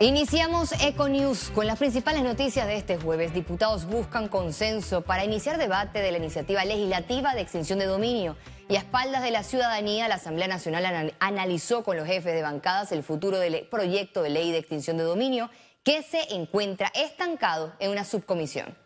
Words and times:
Iniciamos 0.00 0.72
Econews 0.82 1.50
con 1.50 1.68
las 1.68 1.78
principales 1.78 2.24
noticias 2.24 2.66
de 2.66 2.76
este 2.76 2.98
jueves. 2.98 3.32
Diputados 3.32 3.86
buscan 3.86 4.26
consenso 4.26 5.02
para 5.02 5.24
iniciar 5.24 5.56
debate 5.56 6.00
de 6.00 6.10
la 6.10 6.18
iniciativa 6.18 6.64
legislativa 6.64 7.32
de 7.32 7.42
extinción 7.42 7.78
de 7.78 7.86
dominio. 7.86 8.36
Y 8.68 8.74
a 8.74 8.80
espaldas 8.80 9.22
de 9.22 9.30
la 9.30 9.44
ciudadanía, 9.44 10.08
la 10.08 10.16
Asamblea 10.16 10.48
Nacional 10.48 11.14
analizó 11.20 11.84
con 11.84 11.96
los 11.96 12.08
jefes 12.08 12.34
de 12.34 12.42
bancadas 12.42 12.90
el 12.90 13.04
futuro 13.04 13.38
del 13.38 13.68
proyecto 13.68 14.22
de 14.22 14.30
ley 14.30 14.50
de 14.50 14.58
extinción 14.58 14.96
de 14.96 15.04
dominio 15.04 15.48
que 15.84 16.02
se 16.02 16.34
encuentra 16.34 16.90
estancado 16.96 17.72
en 17.78 17.92
una 17.92 18.04
subcomisión. 18.04 18.76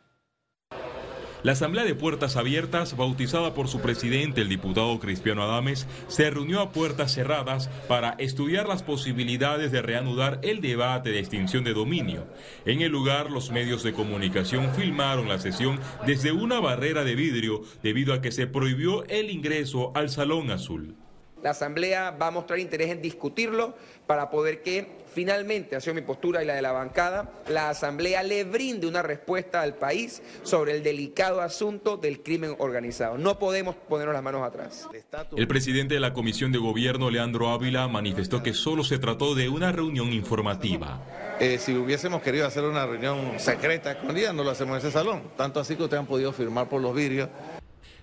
La 1.48 1.52
Asamblea 1.52 1.86
de 1.86 1.94
Puertas 1.94 2.36
Abiertas, 2.36 2.94
bautizada 2.94 3.54
por 3.54 3.68
su 3.68 3.80
presidente, 3.80 4.42
el 4.42 4.50
diputado 4.50 5.00
Cristiano 5.00 5.42
Adames, 5.42 5.86
se 6.06 6.28
reunió 6.28 6.60
a 6.60 6.72
puertas 6.72 7.14
cerradas 7.14 7.70
para 7.88 8.10
estudiar 8.18 8.68
las 8.68 8.82
posibilidades 8.82 9.72
de 9.72 9.80
reanudar 9.80 10.40
el 10.42 10.61
debate 10.61 11.08
de 11.08 11.20
extinción 11.20 11.64
de 11.64 11.72
dominio. 11.72 12.26
En 12.66 12.82
el 12.82 12.92
lugar, 12.92 13.30
los 13.30 13.50
medios 13.50 13.82
de 13.82 13.94
comunicación 13.94 14.75
filmaron 14.75 15.26
la 15.26 15.39
sesión 15.39 15.80
desde 16.04 16.32
una 16.32 16.61
barrera 16.61 17.03
de 17.03 17.14
vidrio 17.14 17.62
debido 17.82 18.12
a 18.12 18.20
que 18.20 18.30
se 18.30 18.46
prohibió 18.46 19.06
el 19.06 19.30
ingreso 19.30 19.90
al 19.94 20.11
Salón 20.11 20.50
Azul. 20.50 20.96
La 21.42 21.50
Asamblea 21.50 22.10
va 22.10 22.28
a 22.28 22.30
mostrar 22.30 22.58
interés 22.58 22.90
en 22.90 23.00
discutirlo 23.00 23.74
para 24.06 24.30
poder 24.30 24.62
que 24.62 24.98
finalmente, 25.12 25.76
ha 25.76 25.80
sido 25.80 25.94
mi 25.94 26.02
postura 26.02 26.42
y 26.42 26.46
la 26.46 26.54
de 26.54 26.62
la 26.62 26.72
bancada, 26.72 27.30
la 27.48 27.70
Asamblea 27.70 28.22
le 28.22 28.44
brinde 28.44 28.86
una 28.86 29.02
respuesta 29.02 29.61
al 29.61 29.74
país 29.74 30.22
sobre 30.42 30.72
el 30.76 30.82
delicado 30.82 31.40
asunto 31.40 31.96
del 31.96 32.22
crimen 32.22 32.55
organizado. 32.58 33.19
No 33.19 33.38
podemos 33.38 33.74
ponernos 33.74 34.14
las 34.14 34.22
manos 34.22 34.47
atrás. 34.47 34.88
El 35.36 35.48
presidente 35.48 35.94
de 35.94 36.00
la 36.00 36.12
Comisión 36.12 36.52
de 36.52 36.58
Gobierno, 36.58 37.11
Leandro 37.11 37.48
Ávila, 37.48 37.89
manifestó 37.89 38.42
que 38.42 38.55
solo 38.55 38.84
se 38.84 38.98
trató 38.98 39.34
de 39.34 39.48
una 39.48 39.72
reunión 39.72 40.12
informativa. 40.12 41.00
Eh, 41.41 41.58
si 41.58 41.75
hubiésemos 41.75 42.22
querido 42.22 42.47
hacer 42.47 42.64
una 42.64 42.86
reunión 42.86 43.39
secreta, 43.39 43.92
escondida, 43.92 44.33
no 44.33 44.44
lo 44.44 44.50
hacemos 44.50 44.75
en 44.75 44.86
ese 44.86 44.91
salón. 44.91 45.23
Tanto 45.36 45.61
así 45.61 45.77
que 45.77 45.84
ustedes 45.84 46.00
han 46.00 46.06
podido 46.06 46.33
firmar 46.33 46.69
por 46.69 46.80
los 46.80 46.95
vidrios 46.95 47.28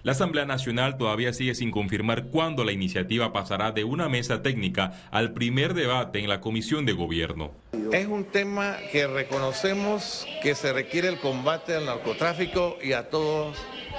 la 0.05 0.11
Asamblea 0.11 0.45
Nacional 0.45 0.99
todavía 0.99 1.33
sigue 1.33 1.55
sin 1.55 1.71
confirmar 1.71 2.25
cuándo 2.25 2.63
la 2.63 2.71
iniciativa 2.71 3.33
pasará 3.33 3.71
de 3.71 3.83
una 3.83 4.07
mesa 4.07 4.43
técnica 4.43 5.01
al 5.09 5.33
primer 5.33 5.73
debate 5.73 6.19
en 6.19 6.29
la 6.29 6.41
Comisión 6.41 6.85
de 6.85 6.93
Gobierno. 6.93 7.53
Es 7.91 8.05
un 8.05 8.23
tema 8.23 8.77
que 8.91 9.07
reconocemos 9.07 10.27
que 10.43 10.53
se 10.53 10.73
requiere 10.73 11.07
el 11.07 11.17
combate 11.17 11.73
al 11.73 11.87
narcotráfico 11.87 12.77
y 12.83 12.91
a 12.93 13.09
todos 13.09 13.57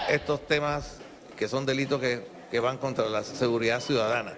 estos 0.09 0.47
temas 0.47 1.01
que 1.37 1.49
son 1.49 1.67
delitos 1.67 2.01
que, 2.01 2.61
van 2.61 2.79
contra 2.79 3.07
la 3.09 3.25
seguridad 3.25 3.81
ciudadana. 3.81 4.33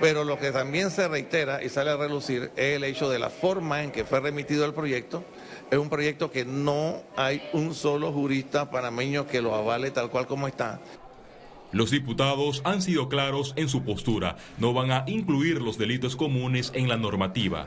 Pero 0.00 0.24
lo 0.24 0.38
que 0.38 0.52
también 0.52 0.90
se 0.90 1.08
reitera 1.08 1.62
y 1.62 1.68
sale 1.68 1.90
a 1.90 1.96
relucir 1.96 2.50
es 2.56 2.76
el 2.76 2.84
hecho 2.84 3.08
de 3.10 3.18
la 3.18 3.30
forma 3.30 3.82
en 3.82 3.90
que 3.90 4.04
fue 4.04 4.20
remitido 4.20 4.64
el 4.64 4.74
proyecto 4.74 5.24
es 5.70 5.78
un 5.78 5.90
proyecto 5.90 6.30
que 6.30 6.44
no 6.44 7.02
hay 7.16 7.42
un 7.52 7.74
solo 7.74 8.10
jurista 8.10 8.70
panameño 8.70 9.26
que 9.26 9.42
lo 9.42 9.54
avale 9.54 9.90
tal 9.90 10.10
cual 10.10 10.26
como 10.26 10.48
está. 10.48 10.80
Los 11.72 11.90
diputados 11.90 12.62
han 12.64 12.80
sido 12.80 13.10
claros 13.10 13.52
en 13.56 13.68
su 13.68 13.84
postura. 13.84 14.36
No 14.56 14.72
van 14.72 14.90
a 14.90 15.04
incluir 15.06 15.60
los 15.60 15.76
delitos 15.76 16.16
comunes 16.16 16.72
en 16.74 16.88
la 16.88 16.96
normativa. 16.96 17.66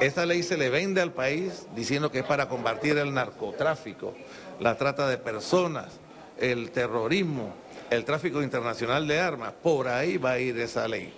Esta 0.00 0.26
ley 0.26 0.42
se 0.42 0.56
le 0.56 0.70
vende 0.70 1.00
al 1.00 1.12
país 1.12 1.68
diciendo 1.76 2.10
que 2.10 2.18
es 2.18 2.24
para 2.24 2.48
combatir 2.48 2.98
el 2.98 3.14
narcotráfico, 3.14 4.14
la 4.58 4.76
trata 4.76 5.06
de 5.06 5.16
personas, 5.16 6.00
el 6.40 6.72
terrorismo, 6.72 7.54
el 7.90 8.04
tráfico 8.04 8.42
internacional 8.42 9.06
de 9.06 9.20
armas. 9.20 9.52
Por 9.62 9.86
ahí 9.86 10.16
va 10.16 10.32
a 10.32 10.40
ir 10.40 10.58
esa 10.58 10.88
ley. 10.88 11.12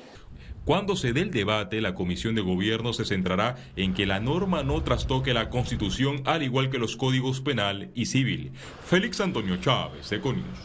Cuando 0.66 0.96
se 0.96 1.12
dé 1.12 1.20
el 1.20 1.30
debate, 1.30 1.80
la 1.80 1.94
Comisión 1.94 2.34
de 2.34 2.40
Gobierno 2.40 2.92
se 2.92 3.04
centrará 3.04 3.54
en 3.76 3.94
que 3.94 4.04
la 4.04 4.18
norma 4.18 4.64
no 4.64 4.82
trastoque 4.82 5.32
la 5.32 5.48
Constitución 5.48 6.22
al 6.24 6.42
igual 6.42 6.70
que 6.70 6.78
los 6.78 6.96
códigos 6.96 7.40
penal 7.40 7.92
y 7.94 8.06
civil. 8.06 8.50
Félix 8.84 9.20
Antonio 9.20 9.58
Chávez, 9.58 10.10
Econius. 10.10 10.58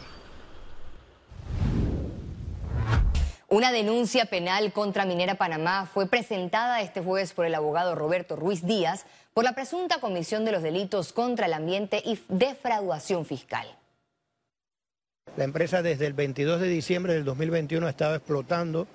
Una 3.48 3.70
denuncia 3.70 4.24
penal 4.24 4.72
contra 4.72 5.04
Minera 5.04 5.36
Panamá 5.36 5.86
fue 5.86 6.08
presentada 6.08 6.80
este 6.80 7.00
jueves 7.00 7.32
por 7.32 7.46
el 7.46 7.54
abogado 7.54 7.94
Roberto 7.94 8.34
Ruiz 8.34 8.66
Díaz 8.66 9.06
por 9.34 9.44
la 9.44 9.54
presunta 9.54 10.00
comisión 10.00 10.44
de 10.44 10.50
los 10.50 10.64
delitos 10.64 11.12
contra 11.12 11.46
el 11.46 11.52
ambiente 11.52 12.02
y 12.04 12.18
defraudación 12.28 13.24
fiscal. 13.24 13.68
La 15.36 15.44
empresa 15.44 15.80
desde 15.80 16.08
el 16.08 16.14
22 16.14 16.60
de 16.60 16.68
diciembre 16.68 17.14
del 17.14 17.24
2021 17.24 17.86
ha 17.86 17.90
estado 17.90 18.16
explotando 18.16 18.88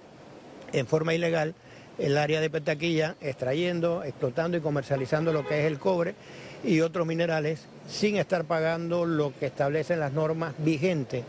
en 0.74 0.88
forma 0.88 1.14
ilegal 1.14 1.56
el 1.98 2.18
área 2.18 2.42
de 2.42 2.50
Petaquilla, 2.50 3.16
extrayendo, 3.22 4.04
explotando 4.04 4.58
y 4.58 4.62
comercializando 4.62 5.34
lo 5.34 5.48
que 5.48 5.62
es 5.62 5.66
el 5.66 5.80
cobre 5.80 6.16
y 6.64 6.82
otros 6.82 7.08
minerales 7.08 7.66
sin 7.88 8.18
estar 8.18 8.46
pagando 8.46 9.06
lo 9.06 9.34
que 9.40 9.48
establecen 9.48 10.00
las 10.00 10.14
normas 10.14 10.54
vigentes 10.60 11.24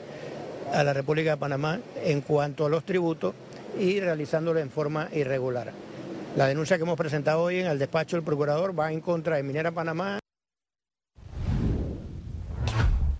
a 0.72 0.82
la 0.82 0.93
República 0.93 1.31
de 1.31 1.37
Panamá 1.38 1.81
en 2.04 2.21
cuanto 2.21 2.66
a 2.66 2.69
los 2.69 2.84
tributos 2.84 3.34
y 3.78 4.00
realizándolo 4.00 4.60
en 4.60 4.71
forma 4.71 5.09
irregular. 5.12 5.72
La 6.37 6.47
denuncia 6.47 6.76
que 6.76 6.82
hemos 6.82 6.99
presentado 6.99 7.43
hoy 7.43 7.60
en 7.60 7.66
el 7.66 7.78
despacho 7.78 8.16
del 8.16 8.25
procurador 8.25 8.78
va 8.78 8.93
en 8.93 9.00
contra 9.00 9.37
de 9.37 9.43
Minera 9.43 9.70
Panamá. 9.72 10.19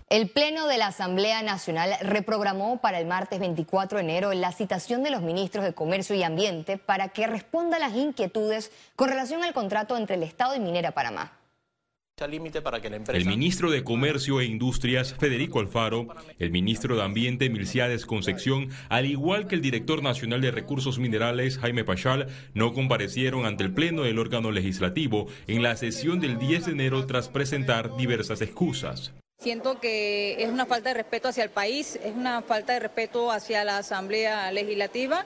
El 0.09 0.27
Pleno 0.27 0.65
de 0.65 0.79
la 0.79 0.87
Asamblea 0.87 1.43
Nacional 1.43 1.91
reprogramó 2.01 2.81
para 2.81 2.99
el 2.99 3.05
martes 3.05 3.39
24 3.39 3.99
de 3.99 4.03
enero 4.03 4.33
la 4.33 4.51
citación 4.51 5.03
de 5.03 5.11
los 5.11 5.21
ministros 5.21 5.63
de 5.63 5.73
Comercio 5.73 6.15
y 6.15 6.23
Ambiente 6.23 6.79
para 6.79 7.09
que 7.09 7.27
responda 7.27 7.77
a 7.77 7.79
las 7.79 7.95
inquietudes 7.95 8.71
con 8.95 9.09
relación 9.09 9.43
al 9.43 9.53
contrato 9.53 9.95
entre 9.95 10.15
el 10.15 10.23
Estado 10.23 10.55
y 10.55 10.59
Minera 10.59 10.93
Panamá. 10.93 11.33
El 12.19 13.25
ministro 13.27 13.69
de 13.69 13.83
Comercio 13.83 14.41
e 14.41 14.45
Industrias, 14.45 15.13
Federico 15.13 15.59
Alfaro, 15.59 16.07
el 16.39 16.49
ministro 16.49 16.95
de 16.95 17.03
Ambiente, 17.03 17.51
Milciades 17.51 18.07
Concepción, 18.07 18.69
al 18.89 19.05
igual 19.05 19.45
que 19.45 19.53
el 19.53 19.61
director 19.61 20.01
nacional 20.01 20.41
de 20.41 20.49
Recursos 20.49 20.97
Minerales, 20.97 21.59
Jaime 21.59 21.83
Pachal, 21.83 22.29
no 22.55 22.73
comparecieron 22.73 23.45
ante 23.45 23.63
el 23.63 23.73
Pleno 23.75 24.01
del 24.01 24.17
órgano 24.17 24.49
legislativo 24.49 25.27
en 25.45 25.61
la 25.61 25.77
sesión 25.77 26.19
del 26.19 26.39
10 26.39 26.65
de 26.65 26.71
enero 26.71 27.05
tras 27.05 27.29
presentar 27.29 27.95
diversas 27.95 28.41
excusas. 28.41 29.13
Siento 29.39 29.79
que 29.79 30.43
es 30.43 30.49
una 30.49 30.65
falta 30.65 30.89
de 30.89 30.95
respeto 30.95 31.29
hacia 31.29 31.45
el 31.45 31.49
país, 31.49 31.97
es 32.03 32.13
una 32.13 32.41
falta 32.41 32.73
de 32.73 32.79
respeto 32.81 33.31
hacia 33.31 33.63
la 33.63 33.77
Asamblea 33.77 34.51
Legislativa 34.51 35.25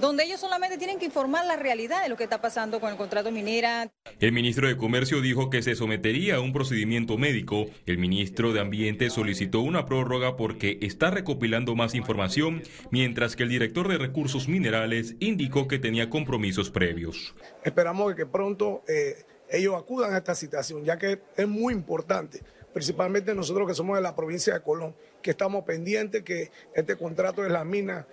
donde 0.00 0.24
ellos 0.24 0.40
solamente 0.40 0.76
tienen 0.76 0.98
que 0.98 1.04
informar 1.04 1.46
la 1.46 1.54
realidad 1.54 2.02
de 2.02 2.08
lo 2.08 2.16
que 2.16 2.24
está 2.24 2.40
pasando 2.40 2.80
con 2.80 2.90
el 2.90 2.96
contrato 2.96 3.30
minera. 3.30 3.92
El 4.18 4.32
ministro 4.32 4.66
de 4.66 4.76
Comercio 4.76 5.20
dijo 5.20 5.50
que 5.50 5.62
se 5.62 5.76
sometería 5.76 6.36
a 6.36 6.40
un 6.40 6.52
procedimiento 6.52 7.16
médico. 7.16 7.66
El 7.86 7.98
ministro 7.98 8.52
de 8.52 8.58
Ambiente 8.58 9.08
solicitó 9.08 9.60
una 9.60 9.86
prórroga 9.86 10.36
porque 10.36 10.78
está 10.82 11.12
recopilando 11.12 11.76
más 11.76 11.94
información, 11.94 12.64
mientras 12.90 13.36
que 13.36 13.44
el 13.44 13.50
director 13.50 13.86
de 13.86 13.98
Recursos 13.98 14.48
Minerales 14.48 15.14
indicó 15.20 15.68
que 15.68 15.78
tenía 15.78 16.10
compromisos 16.10 16.70
previos. 16.70 17.34
Esperamos 17.62 18.16
que 18.16 18.26
pronto 18.26 18.82
eh, 18.88 19.24
ellos 19.48 19.76
acudan 19.76 20.12
a 20.14 20.18
esta 20.18 20.34
situación, 20.34 20.84
ya 20.84 20.98
que 20.98 21.20
es 21.36 21.46
muy 21.48 21.72
importante 21.72 22.40
principalmente 22.74 23.34
nosotros 23.34 23.68
que 23.68 23.74
somos 23.74 23.96
de 23.96 24.02
la 24.02 24.14
provincia 24.14 24.52
de 24.52 24.60
Colón, 24.60 24.94
que 25.22 25.30
estamos 25.30 25.64
pendientes 25.64 26.24
que 26.24 26.50
este 26.74 26.96
contrato 26.96 27.42
de 27.42 27.48
la 27.48 27.64
mina 27.64 28.06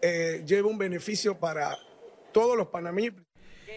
eh, 0.00 0.42
lleve 0.46 0.68
un 0.68 0.78
beneficio 0.78 1.38
para 1.38 1.76
todos 2.32 2.56
los 2.56 2.68
panameños. 2.68 3.16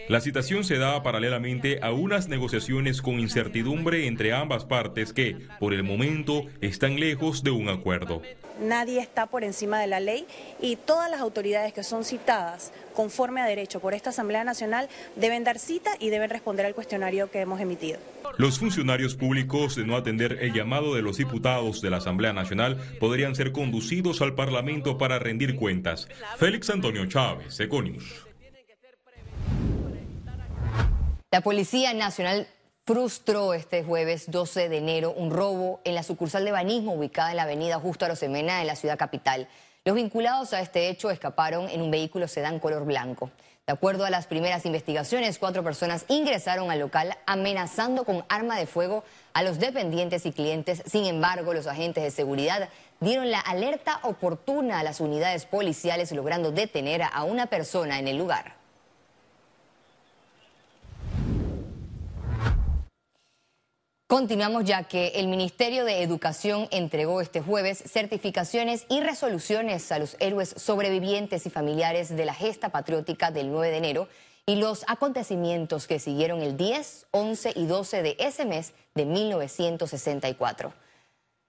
La 0.08 0.20
citación 0.20 0.64
se 0.64 0.78
da 0.78 1.02
paralelamente 1.02 1.80
a 1.82 1.92
unas 1.92 2.28
negociaciones 2.28 3.02
con 3.02 3.20
incertidumbre 3.20 4.06
entre 4.06 4.32
ambas 4.32 4.64
partes 4.64 5.12
que, 5.12 5.36
por 5.58 5.74
el 5.74 5.82
momento, 5.82 6.46
están 6.60 6.98
lejos 6.98 7.42
de 7.42 7.50
un 7.50 7.68
acuerdo. 7.68 8.22
Nadie 8.60 9.00
está 9.00 9.26
por 9.26 9.44
encima 9.44 9.80
de 9.80 9.86
la 9.86 10.00
ley 10.00 10.26
y 10.60 10.76
todas 10.76 11.10
las 11.10 11.20
autoridades 11.20 11.72
que 11.72 11.84
son 11.84 12.04
citadas 12.04 12.72
conforme 12.94 13.40
a 13.40 13.46
derecho 13.46 13.78
por 13.78 13.94
esta 13.94 14.10
Asamblea 14.10 14.42
Nacional 14.42 14.88
deben 15.14 15.44
dar 15.44 15.60
cita 15.60 15.92
y 16.00 16.10
deben 16.10 16.30
responder 16.30 16.66
al 16.66 16.74
cuestionario 16.74 17.30
que 17.30 17.40
hemos 17.40 17.60
emitido. 17.60 18.00
Los 18.36 18.58
funcionarios 18.58 19.14
públicos 19.14 19.76
de 19.76 19.84
no 19.84 19.96
atender 19.96 20.38
el 20.40 20.52
llamado 20.52 20.94
de 20.94 21.02
los 21.02 21.18
diputados 21.18 21.80
de 21.80 21.90
la 21.90 21.98
Asamblea 21.98 22.32
Nacional 22.32 22.78
podrían 22.98 23.36
ser 23.36 23.52
conducidos 23.52 24.22
al 24.22 24.34
Parlamento 24.34 24.98
para 24.98 25.20
rendir 25.20 25.54
cuentas. 25.54 26.08
Félix 26.38 26.70
Antonio 26.70 27.06
Chávez, 27.06 27.60
Econius. 27.60 28.27
La 31.30 31.42
Policía 31.42 31.92
Nacional 31.92 32.48
frustró 32.86 33.52
este 33.52 33.84
jueves 33.84 34.30
12 34.30 34.70
de 34.70 34.78
enero 34.78 35.12
un 35.12 35.30
robo 35.30 35.78
en 35.84 35.94
la 35.94 36.02
sucursal 36.02 36.42
de 36.46 36.52
Banismo 36.52 36.94
ubicada 36.94 37.32
en 37.32 37.36
la 37.36 37.42
avenida 37.42 37.78
Justo 37.78 38.06
Arosemena 38.06 38.62
en 38.62 38.66
la 38.66 38.76
ciudad 38.76 38.96
capital. 38.96 39.46
Los 39.84 39.94
vinculados 39.94 40.54
a 40.54 40.62
este 40.62 40.88
hecho 40.88 41.10
escaparon 41.10 41.68
en 41.68 41.82
un 41.82 41.90
vehículo 41.90 42.28
sedán 42.28 42.58
color 42.58 42.86
blanco. 42.86 43.30
De 43.66 43.74
acuerdo 43.74 44.06
a 44.06 44.10
las 44.10 44.26
primeras 44.26 44.64
investigaciones, 44.64 45.38
cuatro 45.38 45.62
personas 45.62 46.06
ingresaron 46.08 46.70
al 46.70 46.78
local 46.78 47.14
amenazando 47.26 48.04
con 48.04 48.24
arma 48.30 48.56
de 48.56 48.64
fuego 48.64 49.04
a 49.34 49.42
los 49.42 49.58
dependientes 49.58 50.24
y 50.24 50.32
clientes. 50.32 50.82
Sin 50.86 51.04
embargo, 51.04 51.52
los 51.52 51.66
agentes 51.66 52.04
de 52.04 52.10
seguridad 52.10 52.70
dieron 53.00 53.30
la 53.30 53.40
alerta 53.40 54.00
oportuna 54.02 54.80
a 54.80 54.82
las 54.82 55.00
unidades 55.00 55.44
policiales, 55.44 56.10
logrando 56.12 56.52
detener 56.52 57.02
a 57.02 57.24
una 57.24 57.48
persona 57.48 57.98
en 57.98 58.08
el 58.08 58.16
lugar. 58.16 58.57
Continuamos 64.08 64.64
ya 64.64 64.84
que 64.84 65.08
el 65.16 65.28
Ministerio 65.28 65.84
de 65.84 66.02
Educación 66.02 66.66
entregó 66.70 67.20
este 67.20 67.42
jueves 67.42 67.84
certificaciones 67.86 68.86
y 68.88 69.02
resoluciones 69.02 69.92
a 69.92 69.98
los 69.98 70.16
héroes 70.18 70.54
sobrevivientes 70.56 71.44
y 71.44 71.50
familiares 71.50 72.16
de 72.16 72.24
la 72.24 72.32
gesta 72.32 72.70
patriótica 72.70 73.30
del 73.30 73.52
9 73.52 73.70
de 73.70 73.76
enero 73.76 74.08
y 74.46 74.56
los 74.56 74.86
acontecimientos 74.88 75.86
que 75.86 75.98
siguieron 75.98 76.40
el 76.40 76.56
10, 76.56 77.08
11 77.10 77.52
y 77.54 77.66
12 77.66 78.02
de 78.02 78.16
ese 78.18 78.46
mes 78.46 78.72
de 78.94 79.04
1964. 79.04 80.72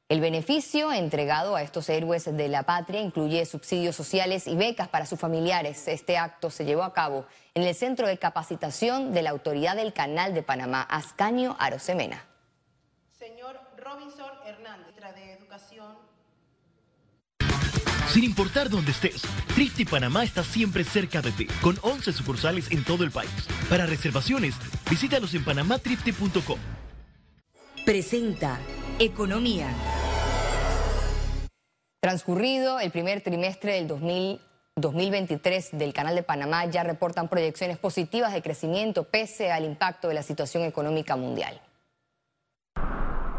El 0.09 0.19
beneficio 0.19 0.91
entregado 0.91 1.55
a 1.55 1.61
estos 1.61 1.87
héroes 1.87 2.25
de 2.25 2.47
la 2.49 2.63
patria 2.63 2.99
incluye 2.99 3.45
subsidios 3.45 3.95
sociales 3.95 4.47
y 4.47 4.57
becas 4.57 4.89
para 4.89 5.05
sus 5.05 5.17
familiares. 5.17 5.87
Este 5.87 6.17
acto 6.17 6.49
se 6.49 6.65
llevó 6.65 6.83
a 6.83 6.93
cabo 6.93 7.25
en 7.53 7.63
el 7.63 7.73
Centro 7.73 8.05
de 8.05 8.17
Capacitación 8.17 9.13
de 9.13 9.21
la 9.21 9.29
Autoridad 9.29 9.77
del 9.77 9.93
Canal 9.93 10.33
de 10.33 10.43
Panamá, 10.43 10.81
Ascanio 10.81 11.55
Arosemena. 11.57 12.28
Hernández, 14.49 14.95
de 15.15 15.33
Educación. 15.33 15.95
Sin 18.09 18.23
importar 18.23 18.69
dónde 18.69 18.91
estés, 18.91 19.21
Trifty 19.53 19.85
Panamá 19.85 20.23
está 20.23 20.43
siempre 20.43 20.83
cerca 20.83 21.21
de 21.21 21.31
ti, 21.31 21.45
con 21.61 21.77
11 21.81 22.11
sucursales 22.11 22.71
en 22.71 22.83
todo 22.83 23.03
el 23.03 23.11
país. 23.11 23.29
Para 23.69 23.85
reservaciones, 23.85 24.55
visítalos 24.89 25.35
en 25.35 25.45
panamatrifty.com. 25.45 26.59
Presenta 27.85 28.59
Economía. 28.97 29.67
Transcurrido 32.01 32.79
el 32.79 32.91
primer 32.91 33.21
trimestre 33.21 33.73
del 33.73 33.87
2023 34.75 35.69
del 35.73 35.93
Canal 35.93 36.15
de 36.15 36.23
Panamá, 36.23 36.65
ya 36.65 36.83
reportan 36.83 37.29
proyecciones 37.29 37.77
positivas 37.77 38.33
de 38.33 38.41
crecimiento 38.41 39.03
pese 39.03 39.51
al 39.51 39.65
impacto 39.65 40.07
de 40.07 40.15
la 40.15 40.23
situación 40.23 40.63
económica 40.63 41.15
mundial. 41.15 41.61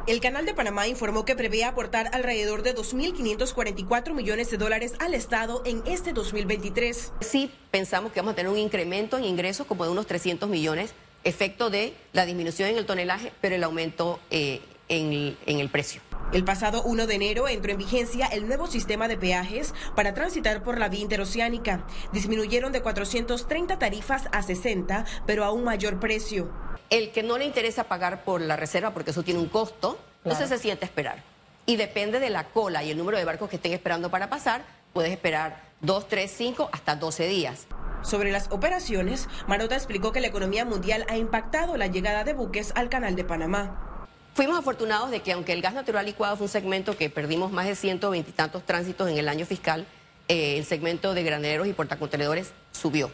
El 0.07 0.21
Canal 0.21 0.47
de 0.47 0.55
Panamá 0.55 0.89
informó 0.89 1.25
que 1.25 1.37
prevé 1.37 1.63
aportar 1.65 2.11
alrededor 2.13 2.63
de 2.63 2.75
2.544 2.75 4.15
millones 4.15 4.51
de 4.51 4.57
dólares 4.57 4.95
al 4.99 5.15
Estado 5.15 5.63
en 5.67 5.83
este 5.87 6.13
2023. 6.13 7.13
Sí, 7.21 7.51
pensamos 7.71 8.11
que 8.11 8.21
vamos 8.21 8.33
a 8.33 8.37
tener 8.37 8.51
un 8.51 8.59
incremento 8.59 9.19
en 9.19 9.25
ingresos 9.25 9.67
como 9.67 9.85
de 9.85 9.91
unos 9.91 10.07
300 10.07 10.49
millones, 10.49 10.95
efecto 11.23 11.69
de 11.71 11.95
la 12.13 12.25
disminución 12.25 12.71
en 12.71 12.79
el 12.79 12.87
tonelaje, 12.87 13.33
pero 13.41 13.55
el 13.55 13.63
aumento 13.63 14.19
eh, 14.31 14.61
en, 14.89 15.37
en 15.47 15.61
el 15.61 15.69
precio. 15.69 16.01
El 16.33 16.45
pasado 16.45 16.85
1 16.85 17.09
de 17.09 17.15
enero 17.17 17.49
entró 17.49 17.73
en 17.73 17.79
vigencia 17.79 18.27
el 18.27 18.47
nuevo 18.47 18.69
sistema 18.69 19.09
de 19.09 19.17
peajes 19.17 19.75
para 19.97 20.15
transitar 20.15 20.63
por 20.63 20.79
la 20.79 20.89
vía 20.89 21.01
interoceánica. 21.01 21.85
Disminuyeron 22.13 22.71
de 22.71 22.83
430 22.83 23.81
tarifas 23.81 24.29
a 24.31 24.41
60, 24.41 25.05
pero 25.27 25.45
a 25.45 25.51
un 25.51 25.65
mayor 25.65 25.99
precio. 25.99 26.49
El 26.89 27.11
que 27.11 27.25
no 27.25 27.37
le 27.37 27.47
interesa 27.47 27.85
pagar 27.85 28.23
por 28.23 28.41
la 28.43 28.55
reserva 28.55 28.93
porque 28.93 29.11
eso 29.11 29.25
tiene 29.25 29.41
un 29.41 29.49
costo, 29.49 29.99
entonces 30.23 30.49
se 30.49 30.59
siente 30.59 30.85
esperar. 30.85 31.25
Y 31.67 31.75
depende 31.75 32.21
de 32.21 32.31
la 32.31 32.45
cola 32.45 32.85
y 32.85 32.93
el 32.93 32.99
número 32.99 33.19
de 33.19 33.25
barcos 33.25 33.51
que 33.51 33.57
estén 33.57 33.73
esperando 33.73 34.09
para 34.09 34.31
pasar, 34.31 34.63
puedes 34.93 35.11
esperar 35.11 35.65
2, 35.81 36.07
3, 36.07 36.31
5, 36.31 36.71
hasta 36.73 36.95
12 36.95 37.27
días. 37.27 37.67
Sobre 38.03 38.31
las 38.31 38.53
operaciones, 38.53 39.29
Marota 39.49 39.75
explicó 39.75 40.13
que 40.13 40.21
la 40.21 40.29
economía 40.29 40.65
mundial 40.65 41.05
ha 41.09 41.17
impactado 41.17 41.77
la 41.77 41.89
llegada 41.89 42.23
de 42.23 42.35
buques 42.35 42.73
al 42.77 42.89
Canal 42.89 43.17
de 43.17 43.25
Panamá. 43.25 43.90
Fuimos 44.35 44.59
afortunados 44.59 45.11
de 45.11 45.21
que 45.21 45.33
aunque 45.33 45.53
el 45.53 45.61
gas 45.61 45.75
natural 45.75 46.07
licuado 46.07 46.37
fue 46.37 46.45
un 46.45 46.51
segmento 46.51 46.97
que 46.97 47.11
perdimos 47.11 47.51
más 47.51 47.67
de 47.67 47.75
120 47.75 48.31
y 48.31 48.33
tantos 48.33 48.65
tránsitos 48.65 49.09
en 49.11 49.19
el 49.19 49.29
año 49.29 49.45
fiscal, 49.45 49.87
eh, 50.29 50.59
el 50.59 50.65
segmento 50.65 51.15
de 51.15 51.23
graneros 51.23 51.67
y 51.67 51.73
portacontenedores 51.73 52.53
subió. 52.73 53.11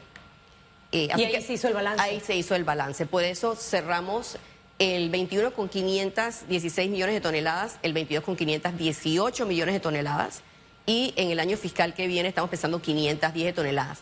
Eh, 0.92 1.08
y 1.16 1.24
ahí 1.24 1.42
se 1.42 1.54
hizo 1.54 1.68
el 1.68 1.74
balance. 1.74 2.02
Ahí 2.02 2.20
se 2.20 2.36
hizo 2.36 2.54
el 2.54 2.64
balance. 2.64 3.06
Por 3.06 3.24
eso 3.24 3.56
cerramos 3.56 4.38
el 4.78 5.08
21 5.08 5.52
con 5.52 5.68
516 5.68 6.90
millones 6.90 7.14
de 7.14 7.20
toneladas, 7.20 7.78
el 7.82 7.92
22 7.94 8.22
con 8.22 8.36
518 8.36 9.46
millones 9.46 9.74
de 9.74 9.80
toneladas 9.80 10.42
y 10.84 11.14
en 11.16 11.30
el 11.30 11.40
año 11.40 11.56
fiscal 11.56 11.94
que 11.94 12.06
viene 12.06 12.28
estamos 12.28 12.50
pensando 12.50 12.80
510 12.80 13.54
toneladas. 13.54 14.00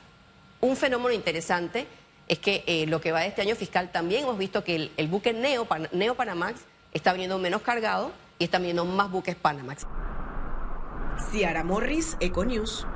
Un 0.60 0.76
fenómeno 0.76 1.12
interesante 1.12 1.86
es 2.26 2.38
que 2.38 2.64
eh, 2.66 2.86
lo 2.86 3.00
que 3.00 3.12
va 3.12 3.20
de 3.20 3.28
este 3.28 3.42
año 3.42 3.54
fiscal 3.54 3.92
también 3.92 4.24
hemos 4.24 4.38
visto 4.38 4.64
que 4.64 4.90
el, 4.96 5.08
buque 5.08 5.32
Neo, 5.32 5.66
Neo 5.92 6.14
Panamax 6.14 6.60
está 6.94 7.12
viniendo 7.12 7.38
menos 7.38 7.60
cargado 7.60 8.12
y 8.38 8.44
está 8.44 8.58
viniendo 8.58 8.84
más 8.84 9.10
buques 9.10 9.34
Panamax. 9.34 9.86
Ciara 11.30 11.62
Morris, 11.64 12.16
Econews. 12.20 12.86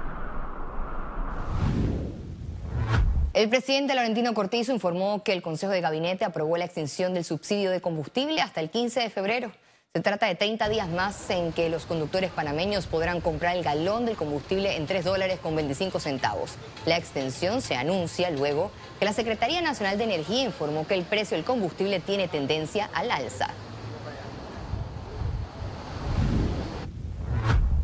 El 3.35 3.49
presidente 3.51 3.95
Laurentino 3.95 4.35
Cortizo 4.35 4.73
informó 4.73 5.23
que 5.23 5.33
el 5.33 5.43
Consejo 5.43 5.73
de 5.73 5.81
Gabinete 5.81 6.25
aprobó 6.25 6.57
la 6.57 6.65
extensión 6.65 7.15
del 7.15 7.25
subsidio 7.25 7.71
de 7.71 7.81
combustible 7.81 8.41
hasta 8.41 8.61
el 8.61 8.71
15 8.71 9.01
de 9.01 9.11
febrero. 9.11 9.53
Se 9.95 10.03
trata 10.03 10.27
de 10.27 10.35
30 10.35 10.69
días 10.69 10.89
más 10.89 11.31
en 11.31 11.53
que 11.53 11.71
los 11.71 11.87
conductores 11.87 12.31
panameños 12.31 12.87
podrán 12.87 13.21
comprar 13.21 13.57
el 13.57 13.65
galón 13.65 14.07
del 14.07 14.17
combustible 14.17 14.77
en 14.77 14.87
3 14.87 15.05
dólares 15.05 15.39
con 15.41 15.57
25 15.57 15.99
centavos. 15.99 16.57
La 16.85 16.97
extensión 16.97 17.63
se 17.63 17.75
anuncia 17.75 18.31
luego 18.31 18.71
que 18.99 19.05
la 19.05 19.13
Secretaría 19.13 19.61
Nacional 19.61 19.99
de 19.99 20.05
Energía 20.05 20.45
informó 20.45 20.87
que 20.87 20.95
el 20.95 21.05
precio 21.05 21.37
del 21.37 21.45
combustible 21.45 22.01
tiene 22.01 22.29
tendencia 22.29 22.91
al 22.93 23.11
alza. 23.11 23.49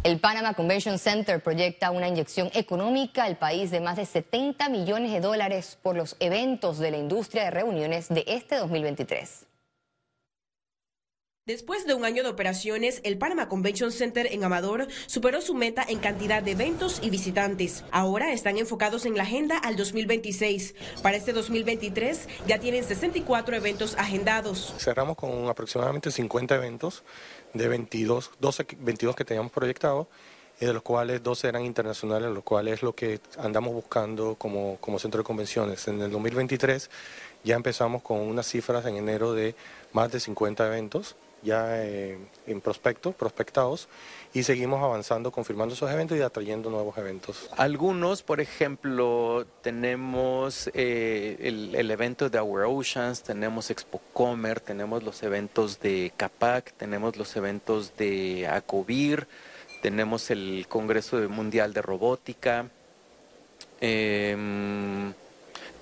El 0.04 0.20
Panama 0.20 0.52
Convention 0.52 0.98
Center 0.98 1.42
proyecta 1.42 1.90
una 1.90 2.08
inyección 2.08 2.50
económica 2.52 3.24
al 3.24 3.38
país 3.38 3.70
de 3.70 3.80
más 3.80 3.96
de 3.96 4.04
70 4.04 4.68
millones 4.68 5.10
de 5.10 5.20
dólares 5.20 5.78
por 5.80 5.96
los 5.96 6.16
eventos 6.20 6.78
de 6.78 6.90
la 6.90 6.98
industria 6.98 7.44
de 7.44 7.50
reuniones 7.50 8.10
de 8.10 8.22
este 8.26 8.56
2023. 8.56 9.46
Después 11.46 11.87
de 11.87 11.93
un 11.93 12.06
año 12.06 12.23
de 12.23 12.31
operaciones, 12.31 13.02
el 13.05 13.19
Panama 13.19 13.50
Convention 13.50 13.93
Center 13.93 14.26
en 14.32 14.44
Amador 14.44 14.88
superó 15.05 15.43
su 15.43 15.52
meta 15.52 15.85
en 15.87 15.99
cantidad 15.99 16.43
de 16.43 16.52
eventos 16.52 17.00
y 17.02 17.11
visitantes. 17.11 17.85
Ahora 17.91 18.32
están 18.32 18.56
enfocados 18.56 19.05
en 19.05 19.14
la 19.14 19.25
agenda 19.25 19.58
al 19.58 19.76
2026. 19.76 20.75
Para 21.02 21.19
este 21.19 21.35
2023 21.35 22.31
ya 22.46 22.61
tienen 22.61 22.82
64 22.82 23.56
eventos 23.56 23.94
agendados. 23.99 24.73
Cerramos 24.79 25.19
con 25.19 25.50
aproximadamente 25.50 26.11
50 26.11 26.55
eventos 26.55 27.05
de 27.52 27.69
22, 27.69 28.31
12, 28.40 28.67
22 28.79 29.14
que 29.14 29.26
teníamos 29.26 29.52
proyectados 29.52 30.06
y 30.58 30.64
de 30.64 30.73
los 30.73 30.82
cuales 30.82 31.23
12 31.23 31.47
eran 31.47 31.67
internacionales, 31.67 32.31
lo 32.31 32.40
cual 32.40 32.69
es 32.69 32.82
lo 32.82 32.94
que 32.94 33.20
andamos 33.37 33.75
buscando 33.75 34.37
como, 34.37 34.79
como 34.81 34.99
centro 34.99 35.19
de 35.19 35.25
convenciones. 35.25 35.88
En 35.88 36.00
el 36.00 36.11
2023 36.11 36.88
ya 37.44 37.55
empezamos 37.55 38.00
con 38.00 38.20
unas 38.20 38.47
cifras 38.47 38.87
en 38.87 38.97
enero 38.97 39.35
de 39.35 39.55
más 39.93 40.11
de 40.11 40.20
50 40.20 40.67
eventos 40.67 41.16
ya 41.44 41.84
eh, 41.84 42.18
en 42.46 42.60
prospecto, 42.60 43.12
prospectados, 43.12 43.88
y 44.32 44.42
seguimos 44.42 44.82
avanzando, 44.82 45.30
confirmando 45.30 45.74
esos 45.74 45.90
eventos 45.90 46.18
y 46.18 46.22
atrayendo 46.22 46.70
nuevos 46.70 46.98
eventos. 46.98 47.48
Algunos, 47.56 48.22
por 48.22 48.40
ejemplo, 48.40 49.46
tenemos 49.62 50.68
eh, 50.74 51.36
el, 51.40 51.90
evento 51.90 52.28
de 52.28 52.40
Our 52.40 52.64
Oceans, 52.64 53.22
tenemos 53.22 53.70
Expo 53.70 54.00
Comer, 54.12 54.60
tenemos 54.60 55.04
los 55.04 55.22
eventos 55.22 55.78
de 55.80 56.12
CAPAC, 56.16 56.72
tenemos 56.72 57.16
los 57.16 57.36
eventos 57.36 57.96
de 57.96 58.48
ACOVIR, 58.48 59.28
tenemos 59.82 60.30
el 60.30 60.66
Congreso 60.68 61.16
Mundial 61.28 61.72
de 61.72 61.82
Robótica. 61.82 62.68
Em, 63.80 65.12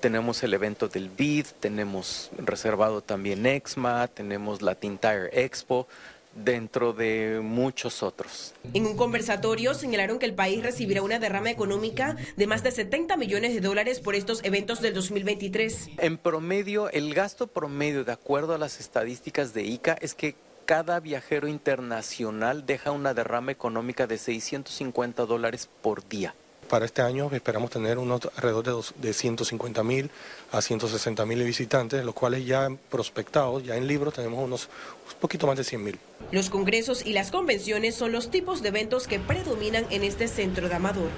tenemos 0.03 0.43
el 0.43 0.53
evento 0.53 0.89
del 0.89 1.09
BID, 1.09 1.47
tenemos 1.61 2.31
reservado 2.37 3.03
también 3.03 3.47
EXMA, 3.47 4.09
tenemos 4.09 4.61
la 4.61 4.75
Tire 4.75 5.31
Expo, 5.33 5.87
dentro 6.35 6.93
de 6.93 7.41
muchos 7.41 8.03
otros. 8.03 8.53
En 8.75 8.85
un 8.87 8.97
conversatorio 8.97 9.75
señalaron 9.75 10.19
que 10.19 10.27
el 10.27 10.35
país 10.35 10.61
recibirá 10.61 11.03
una 11.03 11.21
derrama 11.21 11.51
económica 11.51 12.17
de 12.37 12.47
más 12.49 12.65
de 12.65 12.73
70 12.73 13.17
millones 13.17 13.55
de 13.55 13.61
dólares 13.61 14.01
por 14.01 14.17
estos 14.17 14.43
eventos 14.43 14.81
del 14.81 14.93
2023. 14.93 15.91
En 15.99 16.19
promedio, 16.19 16.91
el 16.91 17.15
gasto 17.15 17.47
promedio, 17.47 18.05
de 18.05 18.13
acuerdo 18.13 18.55
a 18.55 18.59
las 18.59 18.81
estadísticas 18.81 19.55
de 19.55 19.63
ICA, 19.63 19.97
es 20.01 20.15
que 20.15 20.35
cada 20.67 20.99
viajero 20.99 21.47
internacional 21.47 22.67
deja 22.67 22.91
una 22.91 23.15
derrama 23.15 23.53
económica 23.53 24.09
de 24.09 24.19
650 24.19 25.27
dólares 25.27 25.69
por 25.81 26.09
día. 26.09 26.35
Para 26.73 26.87
este 26.87 27.03
año 27.03 27.29
esperamos 27.35 27.71
tener 27.71 27.99
unos 27.99 28.23
alrededor 28.35 28.65
de, 28.65 29.09
de 29.09 29.13
150 29.13 29.85
mil 29.85 30.11
a 30.53 30.63
160 30.63 31.27
mil 31.27 31.45
visitantes, 31.45 32.03
los 32.03 32.15
cuales 32.15 32.47
ya 32.47 32.67
prospectados, 32.89 33.63
ya 33.63 33.77
en 33.77 33.87
libros, 33.87 34.15
tenemos 34.15 34.43
unos 34.43 34.71
un 35.07 35.21
poquito 35.21 35.47
más 35.47 35.59
de 35.59 35.65
100 35.65 35.85
mil. 35.85 35.99
Los 36.31 36.49
congresos 36.49 37.05
y 37.05 37.13
las 37.13 37.31
convenciones 37.31 37.95
son 37.95 38.11
los 38.11 38.31
tipos 38.31 38.63
de 38.63 38.69
eventos 38.69 39.07
que 39.07 39.21
predominan 39.21 39.85
en 39.91 40.03
este 40.03 40.29
centro 40.29 40.71
de 40.71 40.75
Amador. 40.75 41.11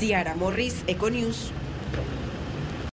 Ciara 0.00 0.34
Morris, 0.34 0.82
Econews. 0.88 1.52